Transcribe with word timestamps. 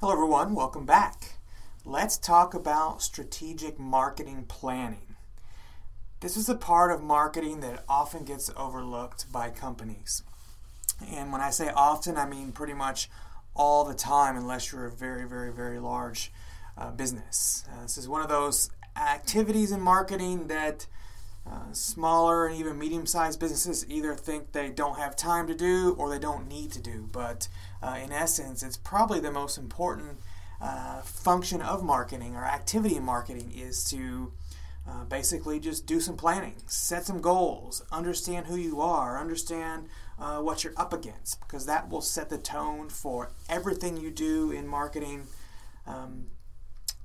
Hello, 0.00 0.14
everyone. 0.14 0.54
Welcome 0.54 0.86
back. 0.86 1.34
Let's 1.84 2.16
talk 2.16 2.54
about 2.54 3.02
strategic 3.02 3.78
marketing 3.78 4.46
planning. 4.48 5.16
This 6.20 6.38
is 6.38 6.48
a 6.48 6.54
part 6.54 6.90
of 6.90 7.02
marketing 7.02 7.60
that 7.60 7.84
often 7.86 8.24
gets 8.24 8.50
overlooked 8.56 9.30
by 9.30 9.50
companies. 9.50 10.22
And 11.06 11.30
when 11.30 11.42
I 11.42 11.50
say 11.50 11.68
often, 11.68 12.16
I 12.16 12.24
mean 12.24 12.52
pretty 12.52 12.72
much 12.72 13.10
all 13.54 13.84
the 13.84 13.92
time, 13.92 14.38
unless 14.38 14.72
you're 14.72 14.86
a 14.86 14.90
very, 14.90 15.28
very, 15.28 15.52
very 15.52 15.78
large 15.78 16.32
uh, 16.78 16.92
business. 16.92 17.64
Uh, 17.70 17.82
this 17.82 17.98
is 17.98 18.08
one 18.08 18.22
of 18.22 18.30
those 18.30 18.70
activities 18.96 19.70
in 19.70 19.82
marketing 19.82 20.46
that 20.46 20.86
uh, 21.46 21.72
smaller 21.72 22.46
and 22.46 22.58
even 22.58 22.78
medium 22.78 23.06
sized 23.06 23.40
businesses 23.40 23.84
either 23.88 24.14
think 24.14 24.52
they 24.52 24.68
don't 24.68 24.98
have 24.98 25.16
time 25.16 25.46
to 25.46 25.54
do 25.54 25.94
or 25.98 26.10
they 26.10 26.18
don't 26.18 26.48
need 26.48 26.70
to 26.72 26.80
do. 26.80 27.08
But 27.12 27.48
uh, 27.82 27.98
in 28.02 28.12
essence, 28.12 28.62
it's 28.62 28.76
probably 28.76 29.20
the 29.20 29.32
most 29.32 29.58
important 29.58 30.18
uh, 30.60 31.00
function 31.00 31.62
of 31.62 31.82
marketing 31.82 32.36
or 32.36 32.44
activity 32.44 32.96
in 32.96 33.04
marketing 33.04 33.52
is 33.54 33.88
to 33.90 34.32
uh, 34.88 35.04
basically 35.04 35.58
just 35.58 35.86
do 35.86 36.00
some 36.00 36.16
planning, 36.16 36.54
set 36.66 37.04
some 37.04 37.20
goals, 37.20 37.82
understand 37.90 38.46
who 38.46 38.56
you 38.56 38.80
are, 38.80 39.18
understand 39.18 39.88
uh, 40.18 40.38
what 40.38 40.62
you're 40.62 40.74
up 40.76 40.92
against, 40.92 41.40
because 41.40 41.66
that 41.66 41.88
will 41.88 42.00
set 42.02 42.28
the 42.28 42.38
tone 42.38 42.88
for 42.88 43.32
everything 43.48 43.96
you 43.96 44.10
do 44.10 44.50
in 44.50 44.66
marketing. 44.66 45.26
Um, 45.86 46.26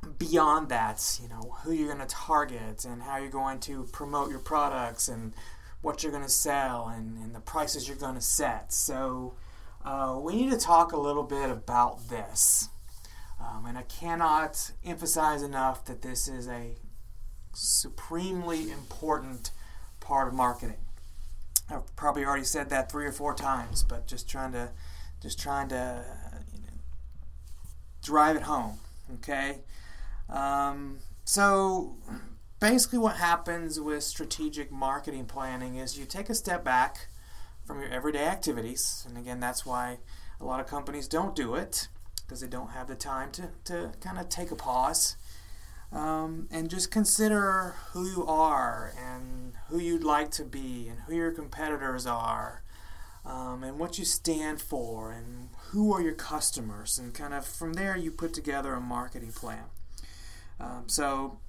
beyond 0.06 0.70
that, 0.70 1.20
you 1.22 1.30
know, 1.30 1.56
who 1.64 1.72
you're 1.72 1.94
going 1.94 2.06
to 2.06 2.14
target 2.14 2.86
and 2.86 3.02
how 3.02 3.18
you're 3.18 3.30
going 3.30 3.60
to 3.62 3.88
promote 3.92 4.30
your 4.30 4.40
products 4.40 5.08
and 5.08 5.34
what 5.82 6.04
you're 6.04 6.12
going 6.12 6.24
to 6.24 6.30
sell 6.30 6.88
and, 6.88 7.18
and 7.18 7.36
the 7.36 7.40
prices 7.40 7.88
you're 7.88 7.98
going 7.98 8.16
to 8.16 8.22
set. 8.22 8.74
So, 8.74 9.36
uh, 9.84 10.18
we 10.20 10.36
need 10.36 10.52
to 10.52 10.58
talk 10.58 10.94
a 10.94 11.00
little 11.00 11.24
bit 11.24 11.50
about 11.50 12.10
this. 12.10 12.70
Um, 13.40 13.66
and 13.68 13.78
I 13.78 13.84
cannot 13.84 14.72
emphasize 14.84 15.44
enough 15.44 15.86
that 15.86 16.02
this 16.02 16.28
is 16.28 16.48
a 16.48 16.76
supremely 17.54 18.72
important 18.72 19.52
part 20.00 20.28
of 20.28 20.34
marketing. 20.34 20.78
I've 21.70 21.96
probably 21.96 22.26
already 22.26 22.44
said 22.46 22.70
that 22.70 22.92
three 22.92 23.06
or 23.06 23.12
four 23.12 23.34
times, 23.34 23.84
but 23.84 24.08
just 24.08 24.30
trying 24.30 24.52
to 24.54 24.70
just 25.22 25.40
trying 25.40 25.68
to 25.70 26.06
you 26.54 26.62
know, 26.62 26.68
drive 28.04 28.36
it 28.36 28.44
home. 28.44 28.80
Okay, 29.16 29.60
um, 30.30 31.00
so 31.24 31.98
basically, 32.60 33.00
what 33.00 33.18
happens 33.18 33.80
with 33.80 34.04
strategic 34.04 34.72
marketing 34.72 35.26
planning 35.26 35.76
is 35.76 35.98
you 35.98 36.06
take 36.06 36.30
a 36.30 36.36
step 36.36 36.64
back 36.64 37.08
from 37.66 37.80
your 37.80 37.90
everyday 37.90 38.26
activities, 38.26 39.06
and 39.08 39.18
again, 39.18 39.40
that's 39.40 39.66
why 39.66 39.98
a 40.40 40.46
lot 40.46 40.60
of 40.60 40.68
companies 40.68 41.08
don't 41.08 41.36
do 41.36 41.56
it 41.56 41.88
because 42.26 42.42
they 42.42 42.48
don't 42.48 42.72
have 42.72 42.88
the 42.88 42.96
time 42.96 43.32
to, 43.32 43.50
to 43.64 43.92
kind 44.02 44.18
of 44.18 44.30
take 44.30 44.52
a 44.52 44.56
pause 44.56 45.16
um, 45.92 46.48
and 46.52 46.70
just 46.70 46.92
consider 46.92 47.76
who 47.92 48.08
you 48.10 48.26
are 48.26 48.94
and 49.00 49.54
who 49.70 49.80
you'd 49.80 50.04
like 50.04 50.32
to 50.32 50.44
be 50.44 50.88
and 50.88 51.00
who 51.02 51.16
your 51.16 51.32
competitors 51.32 52.06
are 52.06 52.64
um, 53.26 53.64
and 53.64 53.80
what 53.80 53.98
you 53.98 54.06
stand 54.06 54.62
for 54.62 55.12
and 55.12 55.50
who 55.70 55.94
are 55.94 56.02
your 56.02 56.14
customers 56.14 56.98
and 56.98 57.14
kind 57.14 57.34
of 57.34 57.46
from 57.46 57.74
there 57.74 57.96
you 57.96 58.12
put 58.12 58.34
together 58.34 58.74
a 58.74 58.82
marketing 58.82 59.32
plan 59.32 59.66
um, 60.60 60.86
so 60.88 61.40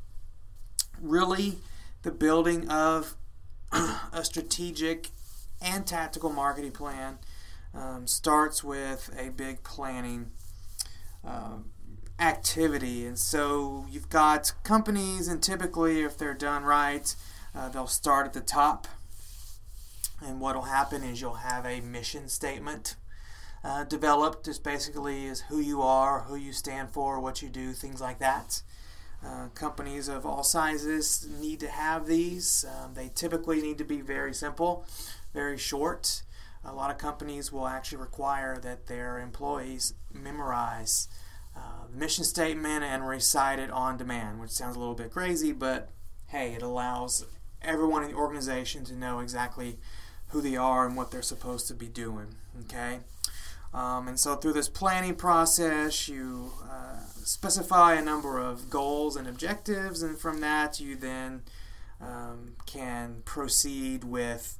really 1.01 1.59
the 2.03 2.11
building 2.11 2.69
of 2.69 3.15
a 3.73 4.25
strategic 4.25 5.09
and 5.61 5.87
tactical 5.87 6.31
marketing 6.31 6.73
plan 6.73 7.19
um, 7.75 8.07
starts 8.07 8.63
with 8.65 9.11
a 9.19 9.31
big 9.31 9.63
planning 9.63 10.31
um, 11.25 11.71
activity. 12.19 13.05
And 13.07 13.19
so 13.19 13.87
you've 13.91 14.09
got 14.09 14.53
companies, 14.63 15.29
and 15.29 15.43
typically, 15.43 16.03
if 16.03 16.17
they're 16.17 16.35
done 16.35 16.65
right, 16.65 17.15
uh, 17.55 17.69
they'll 17.69 17.87
start 17.87 18.27
at 18.27 18.33
the 18.33 18.41
top. 18.41 18.89
And 20.25 20.41
what 20.41 20.55
will 20.55 20.63
happen 20.63 21.03
is 21.03 21.21
you'll 21.21 21.35
have 21.35 21.67
a 21.67 21.81
mission 21.81 22.29
statement 22.29 22.97
uh, 23.63 23.85
developed. 23.85 24.47
Just 24.47 24.65
basically 24.65 25.27
is 25.27 25.43
who 25.43 25.61
you 25.61 25.83
are, 25.83 26.21
who 26.23 26.37
you 26.37 26.53
stand 26.53 26.91
for, 26.91 27.21
what 27.21 27.43
you 27.43 27.49
do, 27.49 27.73
things 27.73 28.01
like 28.01 28.19
that. 28.21 28.63
Uh, 29.27 29.49
companies 29.55 30.09
of 30.09 30.25
all 30.25 30.45
sizes 30.45 31.27
need 31.41 31.59
to 31.59 31.69
have 31.69 32.07
these. 32.07 32.65
Um, 32.65 32.95
they 32.95 33.11
typically 33.15 33.61
need 33.61 33.79
to 33.79 33.85
be 33.85 34.01
very 34.01 34.33
simple, 34.33 34.87
very 35.35 35.59
short. 35.59 36.23
A 36.65 36.73
lot 36.73 36.91
of 36.91 36.99
companies 36.99 37.51
will 37.51 37.67
actually 37.67 37.99
require 37.99 38.59
that 38.59 38.87
their 38.87 39.19
employees 39.19 39.95
memorize 40.13 41.09
uh, 41.57 41.87
the 41.91 41.97
mission 41.97 42.25
statement 42.25 42.85
and 42.85 43.07
recite 43.07 43.59
it 43.59 43.71
on 43.71 43.97
demand, 43.97 44.41
which 44.41 44.51
sounds 44.51 44.77
a 44.77 44.79
little 44.79 44.95
bit 44.95 45.11
crazy, 45.11 45.53
but 45.53 45.91
hey, 46.29 46.53
it 46.55 46.63
allows 46.63 47.25
everyone 47.63 48.03
in 48.03 48.11
the 48.11 48.17
organization 48.17 48.85
to 48.85 48.95
know 48.95 49.21
exactly 49.21 49.79
who 50.29 50.41
they 50.41 50.57
are 50.57 50.87
and 50.87 50.97
what 50.97 51.11
they're 51.11 51.23
supposed 51.23 51.67
to 51.69 51.75
be 51.75 51.89
doing. 51.89 52.35
Okay? 52.63 53.01
Um, 53.73 54.09
and 54.09 54.19
so 54.19 54.37
through 54.37 54.55
this 54.55 54.69
planning 54.69 55.15
process, 55.15 56.09
you 56.09 56.53
uh, 56.65 56.96
specify 57.27 57.95
a 57.95 58.03
number 58.03 58.39
of 58.39 58.71
goals 58.71 59.17
and 59.17 59.27
objectives, 59.27 60.01
and 60.01 60.17
from 60.17 60.41
that, 60.41 60.79
you 60.79 60.95
then 60.95 61.43
um, 62.01 62.53
can 62.67 63.23
proceed 63.25 64.05
with 64.05 64.59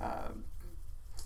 uh, 0.00 0.28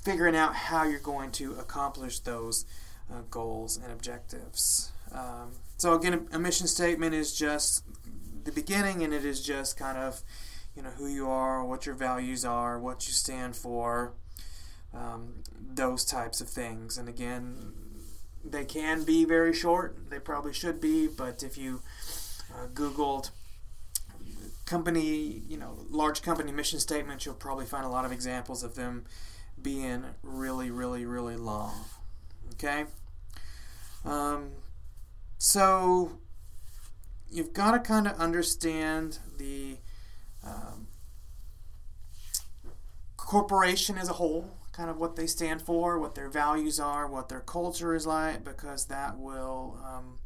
figuring 0.02 0.34
out 0.34 0.54
how 0.54 0.84
you're 0.84 0.98
going 0.98 1.30
to 1.32 1.52
accomplish 1.54 2.20
those 2.20 2.64
uh, 3.12 3.20
goals 3.30 3.76
and 3.76 3.92
objectives. 3.92 4.91
Um, 5.12 5.52
so 5.76 5.92
again, 5.94 6.28
a 6.32 6.38
mission 6.38 6.66
statement 6.66 7.14
is 7.14 7.36
just 7.36 7.84
the 8.44 8.52
beginning, 8.52 9.02
and 9.02 9.12
it 9.12 9.24
is 9.24 9.42
just 9.42 9.76
kind 9.78 9.98
of 9.98 10.22
you 10.74 10.82
know 10.82 10.91
who 10.91 11.08
you 11.08 11.28
are, 11.28 11.62
what 11.62 11.84
your 11.84 11.94
values 11.94 12.44
are, 12.44 12.78
what 12.78 13.06
you 13.06 13.12
stand 13.12 13.54
for, 13.54 14.14
um, 14.94 15.42
those 15.74 16.06
types 16.06 16.41
of 16.41 16.48
things. 16.48 16.97
And 16.97 17.06
again, 17.06 17.74
they 18.45 18.65
can 18.65 19.05
be 19.05 19.25
very 19.25 19.53
short. 19.53 20.11
They 20.11 20.19
probably 20.19 20.53
should 20.53 20.81
be, 20.81 21.06
but 21.06 21.43
if 21.43 21.59
you 21.59 21.83
uh, 22.55 22.67
Googled 22.69 23.31
company, 24.67 25.43
you 25.49 25.56
know, 25.56 25.78
large 25.91 26.23
company 26.23 26.53
mission 26.53 26.78
statements, 26.78 27.27
you'll 27.27 27.34
probably 27.34 27.67
find 27.67 27.84
a 27.84 27.89
lot 27.89 28.05
of 28.05 28.12
examples 28.12 28.62
of 28.62 28.77
them 28.77 29.05
being 29.61 30.05
really, 30.23 30.71
really, 30.71 31.05
really 31.05 31.37
long. 31.37 31.75
Okay. 32.53 32.84
Um, 34.05 34.53
so 35.39 36.19
you've 37.31 37.53
got 37.53 37.72
to 37.72 37.78
kind 37.78 38.07
of 38.07 38.19
understand 38.19 39.19
the 39.39 39.77
um, 40.45 40.87
corporation 43.17 43.99
as 43.99 44.09
a 44.09 44.15
whole, 44.15 44.57
kind 44.72 44.91
of 44.91 44.98
what 44.98 45.16
they 45.16 45.26
stand 45.26 45.62
for, 45.62 45.98
what 45.98 46.14
their 46.14 46.28
values 46.28 46.78
are, 46.78 47.06
what 47.06 47.28
their 47.28 47.41
culture 47.41 47.94
is 47.94 48.06
like, 48.06 48.44
because 48.44 48.86
that 48.86 49.19
will 49.19 49.78
um, 49.84 50.19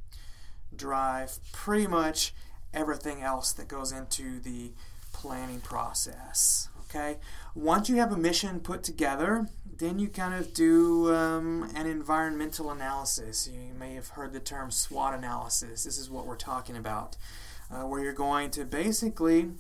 drive 0.75 1.39
pretty 1.53 1.87
much 1.87 2.35
everything 2.73 3.23
else 3.23 3.53
that 3.53 3.69
goes 3.69 3.93
into 3.93 4.41
the 4.41 4.73
planning 5.13 5.61
process. 5.61 6.69
Okay, 6.91 7.17
once 7.55 7.89
you 7.89 7.97
have 7.97 8.13
a 8.13 8.17
mission 8.17 8.61
put 8.61 8.85
together, 8.85 9.49
then 9.79 9.99
you 9.99 10.09
kind 10.09 10.35
of 10.35 10.55
do 10.55 11.13
um, 11.13 11.69
an 11.75 11.87
environmental 11.87 12.71
analysis. 12.71 13.49
You 13.49 13.75
may 13.75 13.95
have 13.95 14.09
heard 14.09 14.33
the 14.33 14.41
term 14.41 14.71
SWOT 14.71 15.15
analysis. 15.15 15.85
This 15.85 15.99
is 15.99 16.09
what 16.09 16.27
we're 16.27 16.37
talking 16.37 16.77
about, 16.77 17.17
uh, 17.71 17.83
where 17.83 18.03
you're 18.03 18.13
going 18.13 18.51
to 18.53 18.65
basically 18.65 19.51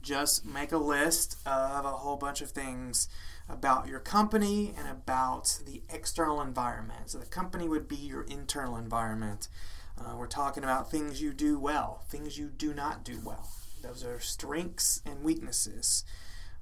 just 0.00 0.46
make 0.46 0.70
a 0.70 0.78
list 0.78 1.38
of 1.44 1.84
a 1.84 1.90
whole 1.90 2.16
bunch 2.16 2.40
of 2.40 2.50
things 2.50 3.08
about 3.48 3.88
your 3.88 4.00
company 4.00 4.74
and 4.76 4.88
about 4.88 5.60
the 5.64 5.82
external 5.88 6.40
environment. 6.40 7.10
So 7.10 7.18
the 7.18 7.26
company 7.26 7.68
would 7.68 7.88
be 7.88 7.96
your 7.96 8.22
internal 8.22 8.76
environment. 8.76 9.48
Uh, 9.98 10.16
we're 10.16 10.26
talking 10.26 10.64
about 10.64 10.90
things 10.90 11.20
you 11.22 11.32
do 11.32 11.58
well, 11.58 12.04
things 12.08 12.38
you 12.38 12.48
do 12.48 12.74
not 12.74 13.04
do 13.04 13.20
well. 13.24 13.48
Those 13.82 14.04
are 14.04 14.20
strengths 14.20 15.00
and 15.06 15.22
weaknesses. 15.22 16.04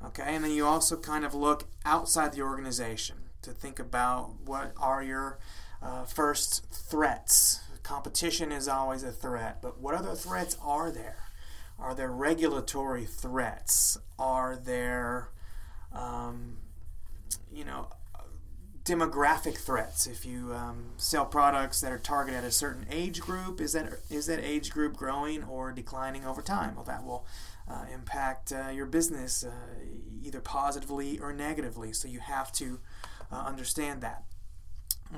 Okay, 0.04 0.24
and 0.26 0.44
then 0.44 0.50
you 0.52 0.66
also 0.66 0.96
kind 0.96 1.24
of 1.24 1.34
look 1.34 1.64
outside 1.84 2.32
the 2.32 2.42
organization 2.42 3.16
to 3.42 3.50
think 3.50 3.78
about 3.78 4.34
what 4.44 4.72
are 4.76 5.02
your 5.02 5.38
uh, 5.82 6.04
first 6.04 6.66
threats. 6.70 7.60
Competition 7.82 8.52
is 8.52 8.68
always 8.68 9.02
a 9.02 9.12
threat, 9.12 9.62
but 9.62 9.80
what 9.80 9.94
other 9.94 10.14
threats 10.14 10.56
are 10.62 10.90
there? 10.90 11.30
Are 11.78 11.94
there 11.94 12.10
regulatory 12.10 13.04
threats? 13.04 13.98
Are 14.18 14.56
there, 14.56 15.30
um, 15.92 16.58
you 17.52 17.64
know, 17.64 17.88
demographic 18.86 19.58
threats? 19.58 20.06
If 20.06 20.24
you 20.24 20.54
um, 20.54 20.92
sell 20.96 21.26
products 21.26 21.80
that 21.80 21.92
are 21.92 21.98
targeted 21.98 22.38
at 22.38 22.44
a 22.44 22.52
certain 22.52 22.86
age 22.90 23.20
group, 23.20 23.60
is 23.60 23.72
that 23.72 23.92
is 24.08 24.26
that 24.26 24.40
age 24.40 24.70
group 24.70 24.96
growing 24.96 25.42
or 25.42 25.72
declining 25.72 26.24
over 26.24 26.40
time? 26.40 26.76
Well, 26.76 26.84
that 26.84 27.04
will 27.04 27.26
uh, 27.68 27.84
impact 27.92 28.52
uh, 28.52 28.70
your 28.70 28.86
business 28.86 29.44
uh, 29.44 29.50
either 30.22 30.40
positively 30.40 31.18
or 31.18 31.32
negatively. 31.32 31.92
So 31.92 32.08
you 32.08 32.20
have 32.20 32.52
to 32.52 32.78
uh, 33.30 33.44
understand 33.46 34.00
that. 34.02 34.22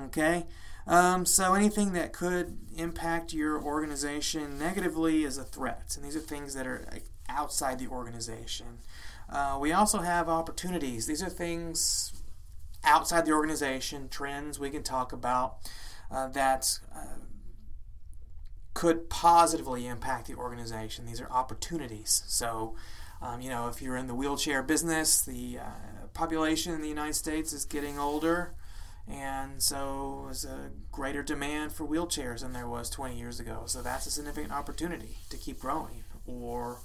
Okay. 0.04 0.46
Um, 0.86 1.26
so 1.26 1.52
anything 1.52 1.92
that 1.92 2.14
could 2.14 2.56
impact 2.74 3.34
your 3.34 3.62
organization 3.62 4.58
negatively 4.58 5.24
is 5.24 5.36
a 5.36 5.44
threat, 5.44 5.94
and 5.96 6.04
these 6.04 6.16
are 6.16 6.20
things 6.20 6.54
that 6.54 6.66
are 6.66 6.88
outside 7.28 7.78
the 7.78 7.88
organization. 7.88 8.78
Uh, 9.28 9.58
we 9.60 9.72
also 9.72 9.98
have 9.98 10.30
opportunities. 10.30 11.06
These 11.06 11.22
are 11.22 11.28
things 11.28 12.14
outside 12.84 13.26
the 13.26 13.32
organization, 13.32 14.08
trends 14.08 14.58
we 14.58 14.70
can 14.70 14.82
talk 14.82 15.12
about 15.12 15.56
uh, 16.10 16.28
that 16.28 16.78
uh, 16.94 17.18
could 18.74 19.10
positively 19.10 19.86
impact 19.86 20.26
the 20.26 20.34
organization. 20.34 21.06
These 21.06 21.20
are 21.20 21.30
opportunities. 21.30 22.22
So, 22.26 22.76
um, 23.20 23.40
you 23.40 23.50
know, 23.50 23.68
if 23.68 23.82
you're 23.82 23.96
in 23.96 24.06
the 24.06 24.14
wheelchair 24.14 24.62
business, 24.62 25.22
the 25.22 25.58
uh, 25.58 26.06
population 26.14 26.72
in 26.72 26.80
the 26.80 26.88
United 26.88 27.14
States 27.14 27.52
is 27.52 27.64
getting 27.64 27.98
older 27.98 28.54
and 29.10 29.62
so 29.62 30.22
there's 30.26 30.44
a 30.44 30.70
greater 30.92 31.22
demand 31.22 31.72
for 31.72 31.86
wheelchairs 31.86 32.40
than 32.40 32.52
there 32.52 32.68
was 32.68 32.90
20 32.90 33.18
years 33.18 33.40
ago. 33.40 33.62
So 33.66 33.80
that's 33.80 34.06
a 34.06 34.10
significant 34.10 34.52
opportunity 34.52 35.16
to 35.30 35.38
keep 35.38 35.60
growing. 35.60 36.04
Or, 36.26 36.80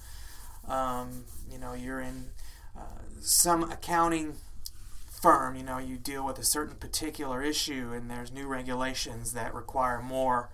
um, 0.67 1.25
you 1.51 1.57
know, 1.57 1.73
you're 1.73 1.99
in 1.99 2.29
uh, 2.77 3.01
some 3.19 3.69
accounting 3.69 4.35
firm, 5.23 5.55
you 5.55 5.63
know, 5.63 5.77
you 5.77 5.97
deal 5.97 6.25
with 6.25 6.37
a 6.37 6.43
certain 6.43 6.75
particular 6.75 7.41
issue, 7.41 7.93
and 7.95 8.11
there's 8.11 8.29
new 8.29 8.45
regulations 8.45 9.31
that 9.31 9.53
require 9.53 10.01
more 10.01 10.49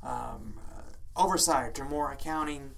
um, 0.00 0.54
oversight 1.16 1.80
or 1.80 1.84
more 1.84 2.12
accounting 2.12 2.70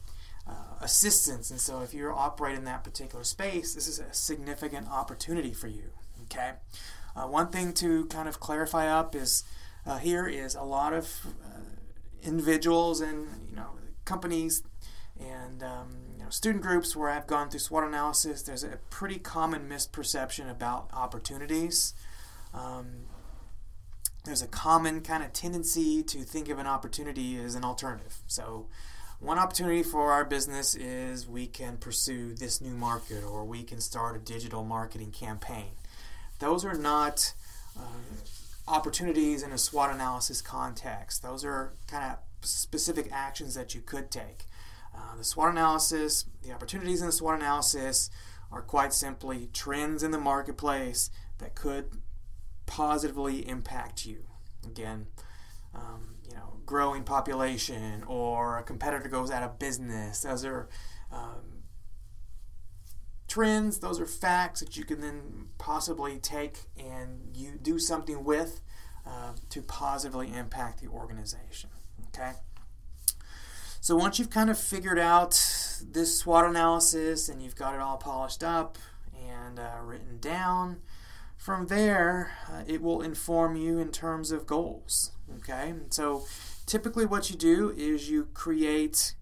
uh, 0.48 0.78
assistance. 0.80 1.50
And 1.50 1.60
so, 1.60 1.82
if 1.82 1.92
you're 1.92 2.14
operating 2.14 2.60
in 2.60 2.64
that 2.64 2.82
particular 2.82 3.24
space, 3.24 3.74
this 3.74 3.86
is 3.86 3.98
a 3.98 4.12
significant 4.14 4.88
opportunity 4.88 5.52
for 5.52 5.68
you. 5.68 5.90
Okay. 6.22 6.52
Uh, 7.14 7.26
one 7.26 7.48
thing 7.48 7.74
to 7.74 8.06
kind 8.06 8.26
of 8.26 8.40
clarify 8.40 8.88
up 8.88 9.14
is 9.14 9.44
uh, 9.84 9.98
here 9.98 10.26
is 10.26 10.54
a 10.54 10.62
lot 10.62 10.94
of 10.94 11.26
uh, 11.44 11.60
individuals 12.22 13.02
and 13.02 13.28
you 13.50 13.56
know 13.56 13.68
companies 14.06 14.62
and 15.20 15.62
um, 15.62 16.03
know, 16.24 16.30
student 16.30 16.62
groups 16.62 16.96
where 16.96 17.08
I've 17.08 17.26
gone 17.26 17.50
through 17.50 17.60
SWOT 17.60 17.84
analysis. 17.84 18.42
There's 18.42 18.64
a 18.64 18.78
pretty 18.90 19.18
common 19.18 19.68
misperception 19.68 20.50
about 20.50 20.88
opportunities. 20.92 21.94
Um, 22.52 23.06
there's 24.24 24.42
a 24.42 24.46
common 24.46 25.02
kind 25.02 25.22
of 25.22 25.32
tendency 25.32 26.02
to 26.02 26.22
think 26.22 26.48
of 26.48 26.58
an 26.58 26.66
opportunity 26.66 27.36
as 27.36 27.54
an 27.54 27.64
alternative. 27.64 28.16
So, 28.26 28.68
one 29.20 29.38
opportunity 29.38 29.82
for 29.82 30.12
our 30.12 30.24
business 30.24 30.74
is 30.74 31.26
we 31.26 31.46
can 31.46 31.76
pursue 31.76 32.34
this 32.34 32.60
new 32.60 32.74
market 32.74 33.22
or 33.24 33.44
we 33.44 33.62
can 33.62 33.80
start 33.80 34.16
a 34.16 34.18
digital 34.18 34.64
marketing 34.64 35.12
campaign 35.12 35.70
those 36.38 36.64
are 36.64 36.74
not 36.74 37.32
uh, 37.78 37.82
opportunities 38.68 39.42
in 39.42 39.52
a 39.52 39.58
SWOT 39.58 39.94
analysis 39.94 40.40
context. 40.40 41.22
Those 41.22 41.44
are 41.44 41.72
kind 41.86 42.12
of 42.12 42.18
specific 42.46 43.08
actions 43.12 43.54
that 43.54 43.74
you 43.74 43.80
could 43.80 44.10
take. 44.10 44.44
Uh, 44.94 45.16
the 45.16 45.24
SWOT 45.24 45.50
analysis, 45.50 46.26
the 46.42 46.52
opportunities 46.52 47.00
in 47.00 47.06
the 47.06 47.12
SWOT 47.12 47.36
analysis 47.36 48.10
are 48.52 48.62
quite 48.62 48.92
simply 48.92 49.48
trends 49.52 50.02
in 50.02 50.10
the 50.10 50.18
marketplace 50.18 51.10
that 51.38 51.54
could 51.54 51.98
positively 52.66 53.46
impact 53.48 54.06
you. 54.06 54.24
Again, 54.64 55.06
um, 55.74 56.16
you 56.28 56.36
know, 56.36 56.60
growing 56.64 57.02
population 57.02 58.04
or 58.06 58.58
a 58.58 58.62
competitor 58.62 59.08
goes 59.08 59.30
out 59.30 59.42
of 59.42 59.58
business. 59.58 60.20
Those 60.20 60.44
are 60.44 60.68
um, 61.12 61.64
trends, 63.28 63.80
those 63.80 64.00
are 64.00 64.06
facts 64.06 64.60
that 64.60 64.76
you 64.76 64.84
can 64.84 65.00
then 65.00 65.48
possibly 65.58 66.18
take 66.18 66.58
and 66.78 67.34
you 67.34 67.58
do 67.60 67.78
something 67.78 68.24
with 68.24 68.60
uh, 69.06 69.32
to 69.50 69.60
positively 69.62 70.32
impact 70.32 70.80
the 70.80 70.88
organization. 70.88 71.70
Okay? 72.08 72.32
So 73.84 73.96
once 73.96 74.18
you've 74.18 74.30
kind 74.30 74.48
of 74.48 74.58
figured 74.58 74.98
out 74.98 75.32
this 75.86 76.18
SWOT 76.20 76.46
analysis 76.46 77.28
and 77.28 77.42
you've 77.42 77.54
got 77.54 77.74
it 77.74 77.82
all 77.82 77.98
polished 77.98 78.42
up 78.42 78.78
and 79.14 79.58
uh, 79.58 79.72
written 79.82 80.18
down, 80.20 80.78
from 81.36 81.66
there 81.66 82.32
uh, 82.50 82.62
it 82.66 82.80
will 82.80 83.02
inform 83.02 83.56
you 83.56 83.78
in 83.78 83.90
terms 83.90 84.32
of 84.32 84.46
goals. 84.46 85.12
Okay? 85.36 85.74
So 85.90 86.24
typically 86.64 87.04
what 87.04 87.28
you 87.28 87.36
do 87.36 87.74
is 87.76 88.08
you 88.08 88.28
create 88.32 89.16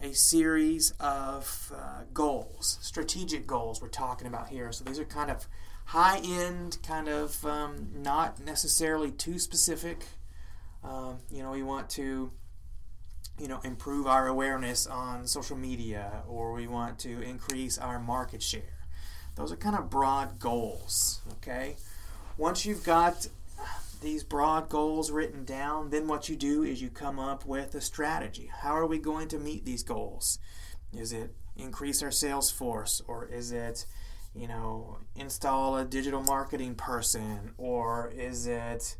a 0.00 0.12
series 0.12 0.94
of 0.98 1.70
uh, 1.72 2.02
goals, 2.12 2.78
strategic 2.82 3.46
goals 3.46 3.80
we're 3.80 3.86
talking 3.86 4.26
about 4.26 4.48
here. 4.48 4.72
So 4.72 4.82
these 4.82 4.98
are 4.98 5.04
kind 5.04 5.30
of 5.30 5.46
high 5.84 6.18
end, 6.24 6.78
kind 6.84 7.06
of 7.06 7.46
um, 7.46 7.92
not 7.94 8.40
necessarily 8.40 9.12
too 9.12 9.38
specific. 9.38 10.06
Um, 10.82 11.18
you 11.30 11.44
know, 11.44 11.52
we 11.52 11.62
want 11.62 11.88
to, 11.90 12.32
you 13.42 13.48
know, 13.48 13.58
improve 13.64 14.06
our 14.06 14.28
awareness 14.28 14.86
on 14.86 15.26
social 15.26 15.56
media 15.56 16.22
or 16.28 16.52
we 16.52 16.68
want 16.68 16.96
to 17.00 17.20
increase 17.22 17.76
our 17.76 17.98
market 17.98 18.40
share. 18.40 18.86
Those 19.34 19.50
are 19.50 19.56
kind 19.56 19.74
of 19.74 19.90
broad 19.90 20.38
goals, 20.38 21.20
okay? 21.32 21.74
Once 22.36 22.64
you've 22.64 22.84
got 22.84 23.26
these 24.00 24.22
broad 24.22 24.68
goals 24.68 25.10
written 25.10 25.44
down, 25.44 25.90
then 25.90 26.06
what 26.06 26.28
you 26.28 26.36
do 26.36 26.62
is 26.62 26.80
you 26.80 26.88
come 26.88 27.18
up 27.18 27.44
with 27.44 27.74
a 27.74 27.80
strategy. 27.80 28.48
How 28.60 28.76
are 28.76 28.86
we 28.86 29.00
going 29.00 29.26
to 29.28 29.40
meet 29.40 29.64
these 29.64 29.82
goals? 29.82 30.38
Is 30.96 31.12
it 31.12 31.34
increase 31.56 32.00
our 32.00 32.12
sales 32.12 32.48
force 32.48 33.02
or 33.08 33.26
is 33.26 33.50
it, 33.50 33.86
you 34.36 34.46
know, 34.46 34.98
install 35.16 35.76
a 35.76 35.84
digital 35.84 36.22
marketing 36.22 36.76
person 36.76 37.54
or 37.58 38.12
is 38.14 38.46
it, 38.46 38.96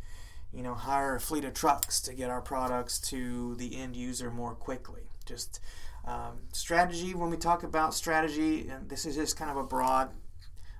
you 0.53 0.63
know, 0.63 0.75
hire 0.75 1.17
a 1.17 1.21
fleet 1.21 1.45
of 1.45 1.55
trucks 1.55 2.01
to 2.03 2.15
get 2.15 2.31
our 2.31 2.41
products 2.41 2.99
to 3.11 3.55
the 3.57 3.77
end 3.77 3.97
user 3.97 4.31
more 4.31 4.55
quickly? 4.55 5.03
Just 5.25 5.61
um, 6.05 6.41
strategy, 6.53 7.15
when 7.15 7.31
we 7.31 7.37
talk 7.37 7.63
about 7.63 7.95
strategy, 7.95 8.69
and 8.69 8.89
this 8.89 9.07
is 9.07 9.17
just 9.17 9.37
kind 9.37 9.51
of 9.51 9.57
a 9.57 9.65
broad 9.65 10.11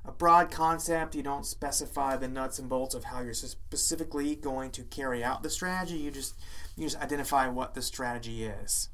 a 0.05 0.11
broad 0.11 0.51
concept. 0.51 1.15
You 1.15 1.23
don't 1.23 1.47
specify 1.47 2.17
the 2.17 2.29
nuts 2.29 2.59
and 2.59 2.69
bolts 2.69 2.95
of 2.95 3.05
how 3.05 3.21
you're 3.21 3.35
specifically 3.35 4.35
going 4.35 4.73
to 4.73 4.83
carry 4.83 5.23
out 5.23 5.43
the 5.43 5.51
strategy. 5.51 5.95
You 5.95 6.11
just 6.11 6.35
you 6.77 6.85
just 6.85 7.01
identify 7.01 7.49
what 7.49 7.75
the 7.75 7.83
strategy 7.83 8.45
is. 8.45 8.89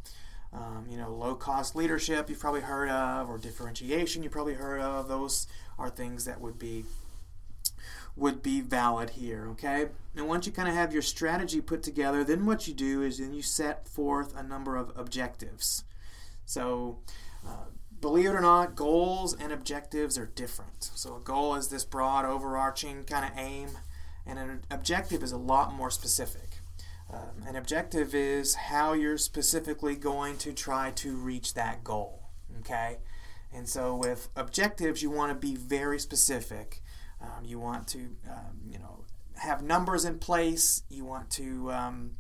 Um, 0.53 0.87
you 0.89 0.97
know, 0.97 1.15
low 1.15 1.35
cost 1.35 1.77
leadership 1.77 2.31
you've 2.31 2.41
probably 2.41 2.63
heard 2.63 2.89
of, 2.89 3.29
or 3.29 3.39
differentiation 3.39 4.23
you've 4.23 4.33
probably 4.33 4.55
heard 4.55 4.81
of. 4.81 5.09
Those 5.09 5.47
are 5.79 5.91
things 5.91 6.25
that 6.25 6.41
would 6.41 6.59
be 6.59 6.85
would 8.19 8.43
be 8.43 8.61
valid 8.61 9.11
here. 9.11 9.49
Okay, 9.53 9.89
and 10.17 10.29
once 10.29 10.47
you 10.47 10.53
kind 10.53 10.69
of 10.69 10.75
have 10.75 10.93
your 10.93 11.03
strategy 11.03 11.61
put 11.61 11.83
together, 11.83 12.25
then 12.25 12.47
what 12.47 12.69
you 12.69 12.75
do 12.75 13.03
is 13.03 13.19
then 13.19 13.33
you 13.33 13.43
set 13.43 13.89
forth 13.89 14.37
a 14.37 14.43
number 14.43 14.77
of 14.77 14.93
objectives. 14.97 15.85
So. 16.45 16.99
Uh, 17.47 17.67
believe 18.01 18.27
it 18.27 18.35
or 18.35 18.41
not, 18.41 18.75
goals 18.75 19.35
and 19.35 19.53
objectives 19.53 20.19
are 20.19 20.27
different. 20.27 20.91
So 20.95 21.17
a 21.17 21.21
goal 21.21 21.55
is 21.55 21.69
this 21.69 21.85
broad, 21.85 22.25
overarching 22.25 23.05
kind 23.05 23.25
of 23.25 23.39
aim, 23.39 23.71
and 24.27 24.39
an 24.39 24.65
objective 24.71 25.23
is 25.23 25.33
a 25.33 25.39
lot 25.39 25.73
more 25.73 25.91
specific. 25.91 26.61
Um, 27.13 27.43
an 27.47 27.57
objective 27.57 28.15
is 28.15 28.55
how 28.55 28.93
you're 28.93 29.19
specifically 29.19 29.97
going 29.97 30.37
to 30.39 30.53
try 30.53 30.91
to 30.93 31.17
reach 31.17 31.55
that 31.55 31.83
goal. 31.83 32.29
Okay, 32.61 32.99
and 33.53 33.69
so 33.69 33.95
with 33.95 34.29
objectives, 34.37 35.03
you 35.03 35.11
want 35.11 35.33
to 35.33 35.47
be 35.47 35.57
very 35.57 35.99
specific. 35.99 36.83
Um, 37.21 37.45
you 37.45 37.59
want 37.59 37.89
to, 37.89 37.99
um, 38.29 38.61
you 38.71 38.79
know, 38.79 39.05
have 39.37 39.63
numbers 39.63 40.05
in 40.05 40.19
place. 40.19 40.83
You 40.89 41.05
want 41.05 41.31
to 41.31 41.73
um, 41.73 42.13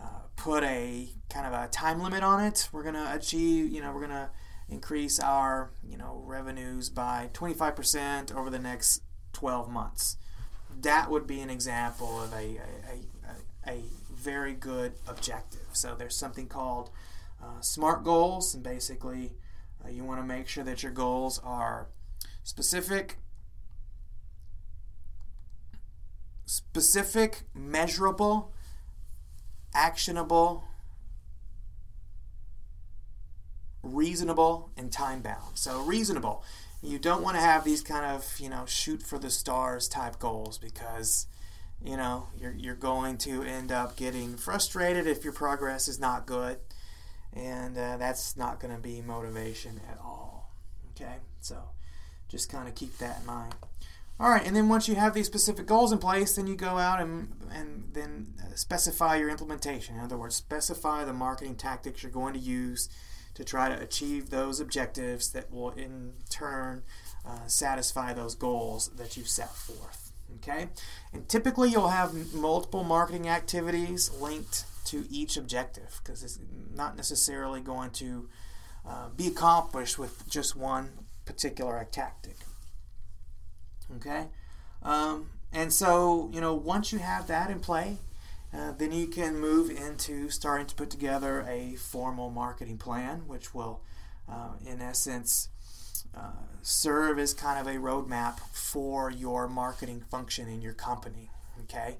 uh, 0.00 0.22
put 0.36 0.62
a 0.64 1.08
kind 1.30 1.46
of 1.46 1.52
a 1.52 1.68
time 1.68 2.00
limit 2.00 2.22
on 2.22 2.42
it. 2.44 2.68
We're 2.72 2.82
gonna 2.82 3.10
achieve, 3.14 3.70
you 3.70 3.80
know, 3.80 3.92
we're 3.92 4.02
gonna 4.02 4.30
increase 4.68 5.18
our 5.18 5.70
you 5.82 5.96
know 5.96 6.22
revenues 6.26 6.90
by 6.90 7.30
25% 7.32 8.34
over 8.34 8.50
the 8.50 8.58
next 8.58 9.02
12 9.32 9.70
months. 9.70 10.16
That 10.80 11.10
would 11.10 11.26
be 11.26 11.40
an 11.40 11.50
example 11.50 12.22
of 12.22 12.32
a, 12.32 12.58
a, 12.58 13.66
a, 13.66 13.70
a 13.70 13.82
very 14.12 14.54
good 14.54 14.92
objective. 15.06 15.66
So 15.72 15.94
there's 15.96 16.14
something 16.16 16.46
called 16.46 16.90
uh, 17.42 17.60
SMART 17.60 18.04
goals, 18.04 18.54
and 18.54 18.62
basically 18.62 19.32
uh, 19.84 19.88
you 19.88 20.04
want 20.04 20.20
to 20.20 20.26
make 20.26 20.48
sure 20.48 20.64
that 20.64 20.82
your 20.82 20.92
goals 20.92 21.40
are 21.44 21.88
specific, 22.44 23.18
specific, 26.48 27.42
measurable, 27.54 28.52
actionable, 29.74 30.64
reasonable 33.82 34.70
and 34.76 34.90
time 34.90 35.20
bound. 35.20 35.56
So 35.58 35.82
reasonable. 35.82 36.42
You 36.82 36.98
don't 36.98 37.22
want 37.22 37.36
to 37.36 37.42
have 37.42 37.64
these 37.64 37.82
kind 37.82 38.04
of, 38.06 38.40
you 38.40 38.48
know, 38.48 38.64
shoot 38.66 39.02
for 39.02 39.18
the 39.18 39.30
stars 39.30 39.88
type 39.88 40.18
goals 40.18 40.56
because, 40.58 41.26
you 41.84 41.96
know, 41.96 42.28
you're, 42.40 42.54
you're 42.54 42.74
going 42.74 43.18
to 43.18 43.42
end 43.42 43.70
up 43.70 43.96
getting 43.96 44.36
frustrated 44.36 45.06
if 45.06 45.24
your 45.24 45.32
progress 45.34 45.86
is 45.86 46.00
not 46.00 46.24
good. 46.24 46.58
And 47.34 47.76
uh, 47.76 47.98
that's 47.98 48.36
not 48.36 48.58
going 48.58 48.74
to 48.74 48.80
be 48.80 49.02
motivation 49.02 49.80
at 49.90 49.98
all. 49.98 50.54
Okay? 50.90 51.16
So 51.40 51.56
just 52.28 52.50
kind 52.50 52.68
of 52.68 52.74
keep 52.74 52.96
that 52.98 53.20
in 53.20 53.26
mind. 53.26 53.54
All 54.20 54.30
right, 54.30 54.44
and 54.44 54.56
then 54.56 54.68
once 54.68 54.88
you 54.88 54.96
have 54.96 55.14
these 55.14 55.26
specific 55.26 55.66
goals 55.66 55.92
in 55.92 55.98
place, 55.98 56.34
then 56.34 56.48
you 56.48 56.56
go 56.56 56.78
out 56.78 57.00
and 57.00 57.32
and 57.52 57.90
then 57.92 58.34
specify 58.56 59.16
your 59.16 59.30
implementation. 59.30 59.94
In 59.94 60.00
other 60.00 60.16
words, 60.16 60.34
specify 60.34 61.04
the 61.04 61.12
marketing 61.12 61.54
tactics 61.54 62.02
you're 62.02 62.10
going 62.10 62.34
to 62.34 62.40
use 62.40 62.88
to 63.34 63.44
try 63.44 63.68
to 63.68 63.80
achieve 63.80 64.30
those 64.30 64.58
objectives 64.58 65.30
that 65.30 65.52
will 65.52 65.70
in 65.70 66.14
turn 66.28 66.82
uh, 67.24 67.46
satisfy 67.46 68.12
those 68.12 68.34
goals 68.34 68.88
that 68.96 69.16
you've 69.16 69.28
set 69.28 69.54
forth. 69.54 70.12
Okay, 70.36 70.68
and 71.12 71.28
typically 71.28 71.70
you'll 71.70 71.88
have 71.88 72.34
multiple 72.34 72.82
marketing 72.82 73.28
activities 73.28 74.10
linked 74.20 74.64
to 74.86 75.06
each 75.10 75.36
objective 75.36 76.00
because 76.02 76.24
it's 76.24 76.40
not 76.74 76.96
necessarily 76.96 77.60
going 77.60 77.90
to 77.90 78.28
uh, 78.86 79.08
be 79.10 79.28
accomplished 79.28 79.98
with 79.98 80.28
just 80.28 80.56
one 80.56 80.90
particular 81.24 81.86
tactic. 81.90 82.36
Okay, 83.96 84.26
um, 84.82 85.30
and 85.52 85.72
so 85.72 86.30
you 86.32 86.40
know 86.40 86.54
once 86.54 86.92
you 86.92 86.98
have 86.98 87.26
that 87.28 87.50
in 87.50 87.60
play, 87.60 87.98
uh, 88.52 88.72
then 88.72 88.92
you 88.92 89.06
can 89.06 89.38
move 89.38 89.70
into 89.70 90.30
starting 90.30 90.66
to 90.66 90.74
put 90.74 90.90
together 90.90 91.44
a 91.48 91.74
formal 91.76 92.30
marketing 92.30 92.78
plan, 92.78 93.22
which 93.26 93.54
will, 93.54 93.82
uh, 94.30 94.52
in 94.66 94.80
essence, 94.80 95.48
uh, 96.16 96.46
serve 96.62 97.18
as 97.18 97.34
kind 97.34 97.58
of 97.58 97.66
a 97.66 97.78
roadmap 97.78 98.40
for 98.52 99.10
your 99.10 99.48
marketing 99.48 100.02
function 100.10 100.48
in 100.48 100.62
your 100.62 100.72
company. 100.74 101.30
Okay, 101.62 101.98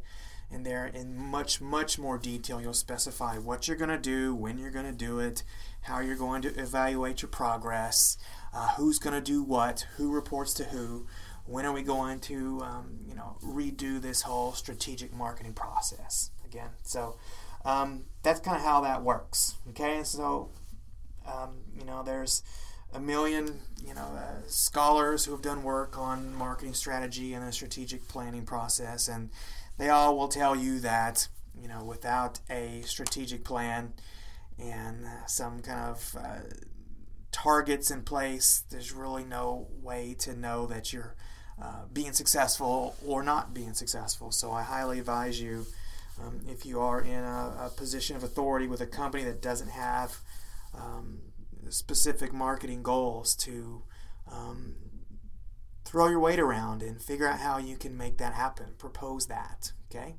and 0.50 0.64
there 0.64 0.87
in 0.87 1.16
much 1.16 1.61
much 1.61 1.99
more 1.99 2.16
detail, 2.16 2.61
you'll 2.61 2.73
specify 2.73 3.37
what 3.37 3.68
you're 3.68 3.76
going 3.76 3.90
to 3.90 3.99
do, 3.99 4.35
when 4.35 4.57
you're 4.59 4.71
going 4.71 4.87
to 4.87 4.92
do 4.92 5.18
it, 5.21 5.42
how 5.83 6.00
you're 6.00 6.16
going 6.16 6.42
to 6.42 6.54
evaluate 6.59 7.23
your 7.23 7.28
progress, 7.28 8.16
uh, 8.54 8.68
who's 8.76 8.99
going 8.99 9.14
to 9.14 9.21
do 9.21 9.42
what, 9.42 9.87
who 9.97 10.11
reports 10.11 10.54
to 10.54 10.64
who 10.64 11.07
when 11.49 11.64
are 11.64 11.73
we 11.73 11.83
going 11.83 12.21
to 12.21 12.61
um, 12.62 12.99
you 13.07 13.14
know 13.14 13.37
redo 13.43 14.00
this 14.00 14.23
whole 14.23 14.52
strategic 14.52 15.12
marketing 15.14 15.55
process 15.55 16.31
again. 16.45 16.71
So 16.83 17.17
um, 17.64 18.05
that's 18.23 18.40
kind 18.40 18.57
of 18.57 18.62
how 18.62 18.83
that 18.83 19.02
works. 19.02 19.55
Okay, 19.71 20.02
so 20.05 20.50
um, 21.26 21.57
you 21.76 21.85
know 21.85 22.02
there's 22.02 22.43
a 22.93 23.00
million 23.00 23.61
you 23.85 23.95
know 23.95 24.17
uh, 24.17 24.43
scholars 24.47 25.25
who 25.25 25.33
have 25.33 25.43
done 25.43 25.62
work 25.62 25.99
on 25.99 26.35
marketing 26.35 26.75
strategy 26.75 27.33
and 27.33 27.47
the 27.47 27.52
strategic 27.52 28.07
planning 28.09 28.45
process, 28.45 29.09
and 29.09 29.31
they 29.78 29.88
all 29.88 30.17
will 30.17 30.28
tell 30.28 30.55
you 30.55 30.78
that 30.81 31.28
you 31.61 31.69
know 31.69 31.83
without 31.83 32.40
a 32.50 32.83
strategic 32.85 33.43
plan 33.43 33.95
and 34.59 35.07
some 35.26 35.61
kind 35.62 35.88
of 35.88 36.17
uh, 36.19 36.40
targets 37.31 37.90
in 37.90 38.02
place, 38.02 38.64
there's 38.71 38.93
really 38.93 39.25
no 39.25 39.69
way 39.83 40.14
to 40.19 40.35
know 40.35 40.67
that 40.67 40.93
you're 40.93 41.14
uh, 41.61 41.85
being 41.93 42.12
successful 42.12 42.95
or 43.05 43.23
not 43.23 43.53
being 43.53 43.75
successful. 43.75 44.31
So 44.31 44.53
I 44.53 44.62
highly 44.62 44.99
advise 45.00 45.41
you 45.41 45.67
um, 46.21 46.41
if 46.49 46.65
you 46.65 46.81
are 46.81 47.00
in 47.00 47.25
a, 47.25 47.67
a, 47.67 47.73
position 47.77 48.17
of 48.17 48.23
authority 48.23 48.67
with 48.67 48.81
a 48.81 48.87
company 48.87 49.25
that 49.25 49.41
doesn't 49.41 49.71
have 49.71 50.19
um, 50.75 51.19
specific 51.69 52.33
marketing 52.33 52.83
goals 52.83 53.35
to 53.37 53.83
um, 54.31 54.77
throw 55.85 56.09
your 56.09 56.21
weight 56.21 56.38
around 56.38 56.83
and 56.83 57.00
figure 57.00 57.27
out 57.27 57.41
how 57.41 57.59
you 57.59 57.77
can 57.77 57.97
make 57.97 58.19
that 58.19 58.35
happen. 58.35 58.67
Propose 58.79 59.27
that, 59.27 59.73
okay? 59.91 60.17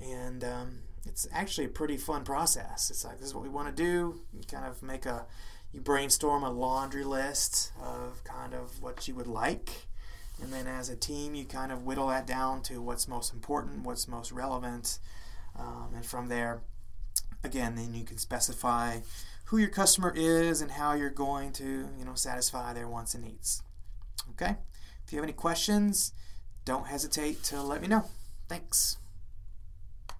And 0.00 0.44
um, 0.44 0.78
it's 1.06 1.26
actually 1.32 1.66
a 1.66 1.70
pretty 1.70 1.96
fun 1.96 2.24
process. 2.24 2.90
It's 2.90 3.04
like 3.04 3.18
this 3.18 3.28
is 3.28 3.34
what 3.34 3.42
we 3.42 3.50
want 3.50 3.74
to 3.74 3.82
do. 3.82 4.20
You 4.32 4.44
kind 4.50 4.66
of 4.66 4.82
make 4.82 5.06
a 5.06 5.26
you 5.72 5.80
brainstorm 5.80 6.44
a 6.44 6.50
laundry 6.50 7.04
list 7.04 7.72
of 7.82 8.22
kind 8.24 8.54
of 8.54 8.80
what 8.80 9.08
you 9.08 9.14
would 9.14 9.26
like 9.26 9.88
and 10.42 10.52
then 10.52 10.66
as 10.66 10.88
a 10.88 10.96
team, 10.96 11.34
you 11.34 11.44
kind 11.44 11.70
of 11.72 11.84
whittle 11.84 12.08
that 12.08 12.26
down 12.26 12.62
to 12.62 12.80
what's 12.82 13.06
most 13.06 13.32
important, 13.32 13.84
what's 13.84 14.08
most 14.08 14.32
relevant. 14.32 14.98
Um, 15.58 15.90
and 15.94 16.04
from 16.04 16.28
there, 16.28 16.62
again, 17.44 17.76
then 17.76 17.94
you 17.94 18.04
can 18.04 18.18
specify 18.18 18.98
who 19.46 19.58
your 19.58 19.68
customer 19.68 20.12
is 20.16 20.60
and 20.60 20.72
how 20.72 20.94
you're 20.94 21.10
going 21.10 21.52
to, 21.52 21.88
you 21.98 22.04
know, 22.04 22.14
satisfy 22.14 22.72
their 22.72 22.88
wants 22.88 23.14
and 23.14 23.24
needs. 23.24 23.62
Okay? 24.30 24.56
If 25.06 25.12
you 25.12 25.18
have 25.18 25.24
any 25.24 25.32
questions, 25.32 26.12
don't 26.64 26.86
hesitate 26.86 27.42
to 27.44 27.62
let 27.62 27.80
me 27.80 27.88
know. 27.88 28.04
Thanks. 28.48 28.96